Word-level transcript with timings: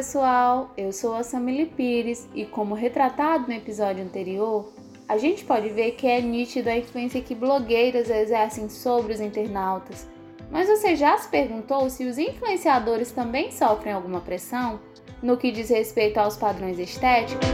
pessoal, 0.00 0.72
eu 0.78 0.94
sou 0.94 1.14
a 1.14 1.22
Samily 1.22 1.66
Pires 1.66 2.26
e 2.34 2.46
como 2.46 2.74
retratado 2.74 3.46
no 3.46 3.52
episódio 3.52 4.02
anterior, 4.02 4.72
a 5.06 5.18
gente 5.18 5.44
pode 5.44 5.68
ver 5.68 5.90
que 5.90 6.06
é 6.06 6.22
nítida 6.22 6.70
a 6.70 6.78
influência 6.78 7.20
que 7.20 7.34
blogueiras 7.34 8.08
exercem 8.08 8.70
sobre 8.70 9.12
os 9.12 9.20
internautas. 9.20 10.08
Mas 10.50 10.68
você 10.70 10.96
já 10.96 11.18
se 11.18 11.28
perguntou 11.28 11.90
se 11.90 12.06
os 12.06 12.16
influenciadores 12.16 13.12
também 13.12 13.52
sofrem 13.52 13.92
alguma 13.92 14.22
pressão 14.22 14.80
no 15.22 15.36
que 15.36 15.52
diz 15.52 15.68
respeito 15.68 16.16
aos 16.16 16.34
padrões 16.34 16.78
estéticos? 16.78 17.46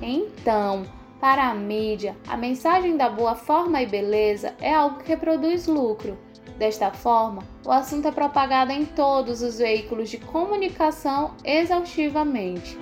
Então, 0.00 0.84
para 1.20 1.50
a 1.50 1.54
mídia, 1.56 2.14
a 2.28 2.36
mensagem 2.36 2.96
da 2.96 3.08
boa 3.08 3.34
forma 3.34 3.82
e 3.82 3.86
beleza 3.86 4.54
é 4.60 4.72
algo 4.72 5.02
que 5.02 5.16
produz 5.16 5.66
lucro. 5.66 6.16
Desta 6.58 6.92
forma, 6.92 7.42
o 7.64 7.70
assunto 7.70 8.06
é 8.06 8.12
propagado 8.12 8.70
em 8.70 8.84
todos 8.84 9.42
os 9.42 9.58
veículos 9.58 10.08
de 10.08 10.18
comunicação 10.18 11.34
exaustivamente. 11.44 12.78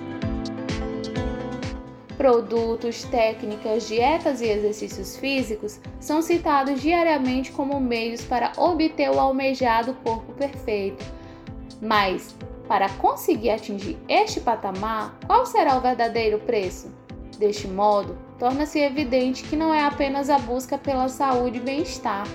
Produtos, 2.15 3.03
técnicas, 3.05 3.87
dietas 3.87 4.41
e 4.41 4.45
exercícios 4.45 5.17
físicos 5.17 5.79
são 5.99 6.21
citados 6.21 6.79
diariamente 6.81 7.51
como 7.51 7.79
meios 7.79 8.23
para 8.23 8.51
obter 8.57 9.09
o 9.09 9.19
almejado 9.19 9.95
corpo 10.03 10.31
perfeito. 10.33 11.03
Mas, 11.81 12.35
para 12.67 12.87
conseguir 12.89 13.49
atingir 13.49 13.97
este 14.07 14.39
patamar, 14.39 15.17
qual 15.25 15.47
será 15.47 15.75
o 15.75 15.81
verdadeiro 15.81 16.37
preço? 16.39 16.93
Deste 17.39 17.67
modo, 17.67 18.15
torna-se 18.37 18.79
evidente 18.79 19.43
que 19.43 19.55
não 19.55 19.73
é 19.73 19.83
apenas 19.83 20.29
a 20.29 20.37
busca 20.37 20.77
pela 20.77 21.09
saúde 21.09 21.57
e 21.57 21.61
bem-estar 21.61 22.27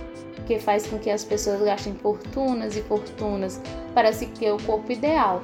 que 0.49 0.59
faz 0.59 0.87
com 0.87 0.99
que 0.99 1.11
as 1.11 1.23
pessoas 1.23 1.61
gastem 1.61 1.95
fortunas 1.95 2.75
e 2.75 2.81
fortunas 2.81 3.61
para 3.95 4.13
se 4.15 4.27
ter 4.27 4.51
o 4.51 4.63
corpo 4.63 4.91
ideal, 4.91 5.43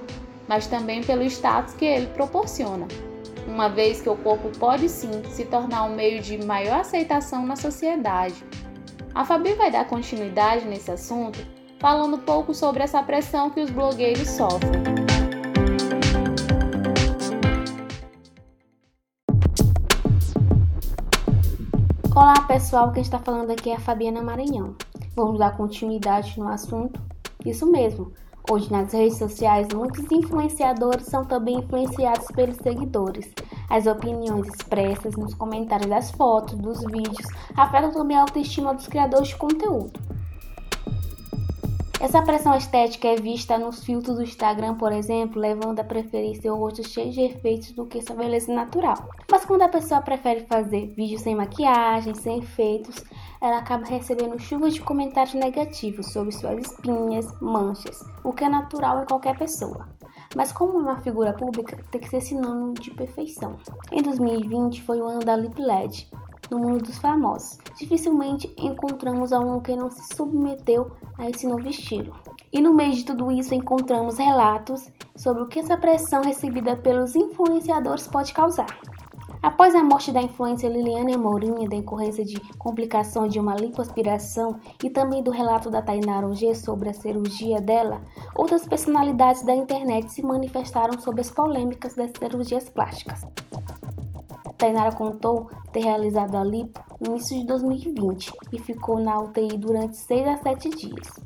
mas 0.49 0.67
também 0.67 1.03
pelo 1.03 1.23
status 1.23 1.75
que 1.75 1.85
ele 1.85 2.07
proporciona 2.07 2.89
uma 3.47 3.69
vez 3.69 4.01
que 4.01 4.09
o 4.09 4.17
corpo 4.17 4.49
pode 4.59 4.89
sim 4.89 5.23
se 5.29 5.45
tornar 5.45 5.85
um 5.85 5.95
meio 5.95 6.23
de 6.23 6.43
maior 6.45 6.81
aceitação 6.81 7.45
na 7.45 7.57
sociedade. 7.57 8.35
A 9.15 9.25
Fabi 9.25 9.53
vai 9.53 9.71
dar 9.71 9.87
continuidade 9.87 10.65
nesse 10.65 10.91
assunto, 10.91 11.39
falando 11.79 12.17
um 12.17 12.21
pouco 12.21 12.55
sobre 12.55 12.83
essa 12.83 13.03
pressão 13.03 13.51
que 13.51 13.61
os 13.61 13.71
blogueiros 13.71 14.29
sofrem. 14.29 14.83
Olá 22.17 22.41
pessoal, 22.47 22.93
quem 22.93 23.03
está 23.03 23.19
falando 23.19 23.51
aqui 23.51 23.71
é 23.71 23.75
a 23.75 23.81
Fabiana 23.81 24.23
Maranhão. 24.23 24.75
Vamos 25.15 25.39
dar 25.39 25.57
continuidade 25.57 26.39
no 26.39 26.49
assunto? 26.49 27.01
Isso 27.45 27.71
mesmo, 27.71 28.13
Hoje, 28.51 28.71
nas 28.71 28.93
redes 28.93 29.17
sociais, 29.17 29.69
muitos 29.73 30.05
influenciadores 30.13 31.07
são 31.07 31.25
também 31.25 31.61
influenciados 31.61 32.27
pelos 32.27 32.57
seguidores. 32.59 33.33
As 33.71 33.87
opiniões 33.87 34.47
expressas 34.49 35.17
nos 35.17 35.33
comentários 35.33 35.89
das 35.89 36.11
fotos, 36.11 36.55
dos 36.59 36.79
vídeos, 36.85 37.27
afetam 37.57 37.91
também 37.91 38.19
a 38.19 38.21
autoestima 38.21 38.75
dos 38.75 38.87
criadores 38.87 39.29
de 39.29 39.37
conteúdo. 39.37 39.99
Essa 41.99 42.21
pressão 42.21 42.55
estética 42.55 43.09
é 43.09 43.17
vista 43.17 43.57
nos 43.57 43.83
filtros 43.83 44.17
do 44.17 44.23
Instagram, 44.23 44.75
por 44.75 44.93
exemplo, 44.93 45.41
levando 45.41 45.81
a 45.81 45.85
preferir 45.85 46.37
seu 46.37 46.55
rosto 46.55 46.87
cheio 46.87 47.11
de 47.11 47.23
efeitos 47.23 47.73
do 47.73 47.87
que 47.87 48.03
sua 48.03 48.15
beleza 48.15 48.53
natural. 48.53 49.09
Mas 49.31 49.47
quando 49.47 49.63
a 49.63 49.69
pessoa 49.69 50.03
prefere 50.03 50.45
fazer 50.45 50.89
vídeos 50.89 51.23
sem 51.23 51.35
maquiagem, 51.35 52.15
sem 52.15 52.41
efeitos, 52.41 53.03
ela 53.45 53.59
acaba 53.59 53.85
recebendo 53.85 54.41
chuvas 54.41 54.73
de 54.73 54.81
comentários 54.81 55.35
negativos 55.35 56.07
sobre 56.07 56.33
suas 56.33 56.67
espinhas, 56.67 57.31
manchas, 57.43 58.03
o 58.25 58.33
que 58.33 58.43
é 58.43 58.49
natural 58.49 59.03
em 59.03 59.05
qualquer 59.05 59.37
pessoa. 59.37 59.87
Mas 60.35 60.51
como 60.51 60.79
é 60.79 60.83
uma 60.83 61.03
figura 61.03 61.35
pública, 61.35 61.77
tem 61.91 62.01
que 62.01 62.09
ser 62.09 62.23
sinônimo 62.23 62.73
de 62.73 62.91
perfeição. 62.93 63.59
Em 63.93 64.01
2020 64.01 64.83
foi 64.83 64.99
o 64.99 65.07
ano 65.07 65.21
da 65.21 65.37
Lip 65.37 65.61
LED, 65.61 66.11
no 66.51 66.59
mundo 66.59 66.85
dos 66.85 66.97
famosos. 66.97 67.59
Dificilmente 67.79 68.51
encontramos 68.57 69.31
alguém 69.31 69.61
que 69.61 69.77
não 69.77 69.91
se 69.91 70.15
submeteu 70.17 70.91
a 71.19 71.29
esse 71.29 71.47
novo 71.47 71.69
estilo. 71.69 72.17
E 72.51 72.63
no 72.63 72.73
meio 72.73 72.95
de 72.95 73.05
tudo 73.05 73.31
isso 73.31 73.55
encontramos 73.55 74.17
relatos 74.17 74.89
sobre 75.15 75.43
o 75.43 75.49
que 75.49 75.59
essa 75.59 75.77
pressão 75.77 76.23
recebida 76.23 76.77
pelos 76.77 77.15
influenciadores 77.15 78.07
pode 78.07 78.33
causar. 78.33 78.67
Após 79.45 79.75
a 79.75 79.85
morte 79.85 80.11
da 80.11 80.23
influência 80.23 80.71
Liliane 80.71 81.19
da 81.19 81.77
decorrência 81.77 82.25
de 82.25 82.41
complicações 82.57 83.31
de 83.31 83.39
uma 83.39 83.55
lipoaspiração 83.55 84.59
e 84.83 84.89
também 84.89 85.23
do 85.23 85.31
relato 85.31 85.69
da 85.69 85.83
Tainara 85.83 86.33
G 86.33 86.55
sobre 86.55 86.89
a 86.89 86.95
cirurgia 86.95 87.61
dela, 87.61 88.01
outras 88.35 88.67
personalidades 88.67 89.45
da 89.45 89.55
internet 89.55 90.11
se 90.11 90.23
manifestaram 90.23 90.99
sobre 90.99 91.21
as 91.21 91.31
polêmicas 91.31 91.95
das 91.95 92.11
cirurgias 92.19 92.71
plásticas. 92.71 93.21
Tainara 94.57 94.93
contou 94.93 95.51
ter 95.71 95.81
realizado 95.81 96.37
a 96.37 96.43
lipo 96.43 96.81
no 96.99 97.11
início 97.11 97.39
de 97.39 97.45
2020 97.45 98.33
e 98.51 98.59
ficou 98.59 98.99
na 98.99 99.21
UTI 99.21 99.59
durante 99.59 99.99
6 99.99 100.27
a 100.27 100.37
7 100.39 100.71
dias. 100.71 101.21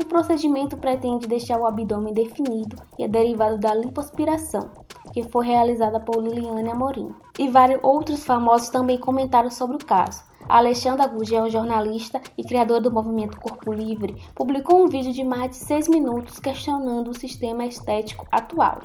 O 0.00 0.04
procedimento 0.04 0.76
pretende 0.76 1.26
deixar 1.26 1.58
o 1.58 1.66
abdômen 1.66 2.14
definido 2.14 2.76
e 2.96 3.02
é 3.02 3.08
derivado 3.08 3.58
da 3.58 3.74
lipoaspiração, 3.74 4.70
que 5.12 5.22
foi 5.24 5.46
realizada 5.46 6.00
por 6.00 6.22
Liliane 6.22 6.70
Amorim. 6.70 7.14
E 7.38 7.48
vários 7.48 7.80
outros 7.82 8.24
famosos 8.24 8.68
também 8.68 8.98
comentaram 8.98 9.50
sobre 9.50 9.76
o 9.76 9.84
caso. 9.84 10.22
A 10.48 10.58
Alexandra 10.58 11.06
Gugel, 11.06 11.50
jornalista 11.50 12.20
e 12.36 12.42
criadora 12.42 12.80
do 12.80 12.90
movimento 12.90 13.38
Corpo 13.38 13.72
Livre, 13.72 14.16
publicou 14.34 14.82
um 14.82 14.88
vídeo 14.88 15.12
de 15.12 15.22
mais 15.22 15.50
de 15.50 15.56
6 15.56 15.88
minutos 15.88 16.40
questionando 16.40 17.10
o 17.10 17.18
sistema 17.18 17.66
estético 17.66 18.26
atual. 18.30 18.80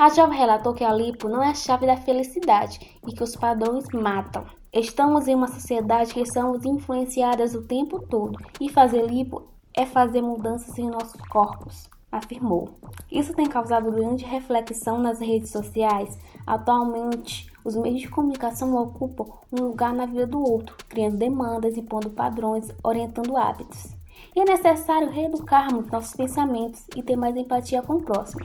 A 0.00 0.08
jovem 0.10 0.38
relatou 0.38 0.72
que 0.74 0.84
a 0.84 0.92
lipo 0.92 1.28
não 1.28 1.42
é 1.42 1.48
a 1.48 1.54
chave 1.54 1.86
da 1.86 1.96
felicidade 1.96 2.98
e 3.06 3.12
que 3.12 3.22
os 3.22 3.34
padrões 3.34 3.84
matam. 3.92 4.46
Estamos 4.72 5.26
em 5.26 5.34
uma 5.34 5.48
sociedade 5.48 6.14
que 6.14 6.24
somos 6.24 6.64
influenciadas 6.64 7.54
o 7.54 7.66
tempo 7.66 7.98
todo 8.00 8.38
e 8.60 8.68
fazer 8.68 9.04
lipo 9.06 9.42
é 9.74 9.84
fazer 9.84 10.22
mudanças 10.22 10.78
em 10.78 10.88
nossos 10.88 11.20
corpos, 11.28 11.88
afirmou. 12.10 12.70
Isso 13.10 13.34
tem 13.34 13.46
causado 13.46 13.90
grande 13.90 14.24
reflexão 14.24 14.98
nas 14.98 15.20
redes 15.20 15.50
sociais. 15.50 16.18
Atualmente, 16.46 17.50
os 17.64 17.76
meios 17.76 18.00
de 18.00 18.08
comunicação 18.08 18.74
ocupam 18.76 19.26
um 19.52 19.64
lugar 19.64 19.92
na 19.92 20.06
vida 20.06 20.26
do 20.26 20.40
outro, 20.40 20.76
criando 20.88 21.16
demandas, 21.16 21.76
impondo 21.76 22.10
padrões, 22.10 22.68
orientando 22.82 23.36
hábitos. 23.36 23.96
E 24.34 24.40
é 24.40 24.44
necessário 24.44 25.10
reeducarmos 25.10 25.86
nossos 25.88 26.14
pensamentos 26.14 26.84
e 26.96 27.02
ter 27.02 27.16
mais 27.16 27.36
empatia 27.36 27.82
com 27.82 27.94
o 27.94 28.02
próximo. 28.02 28.44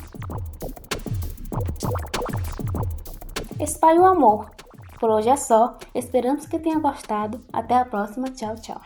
Espalhe 3.60 4.00
o 4.00 4.06
amor. 4.06 4.52
Por 5.00 5.10
hoje 5.10 5.30
é 5.30 5.36
só. 5.36 5.78
Esperamos 5.94 6.46
que 6.46 6.60
tenha 6.60 6.80
gostado. 6.80 7.40
Até 7.52 7.76
a 7.76 7.86
próxima. 7.86 8.30
Tchau, 8.30 8.56
tchau. 8.56 8.82